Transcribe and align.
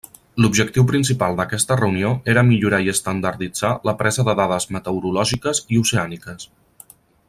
L'objectiu 0.43 0.85
principal 0.91 1.37
d'aquesta 1.39 1.77
reunió 1.81 2.09
era 2.33 2.45
millorar 2.49 2.81
i 2.87 2.91
estandarditzar 2.95 3.73
la 3.91 3.97
presa 4.03 4.29
de 4.31 4.39
dades 4.43 4.69
meteorològiques 4.79 5.67
i 5.77 5.83
oceàniques. 5.87 6.53